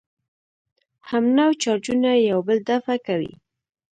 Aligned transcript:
همنوع 1.09 1.51
چارجونه 1.63 2.11
یو 2.29 2.39
بل 2.47 2.57
دفع 2.69 2.95
کوي. 3.07 3.33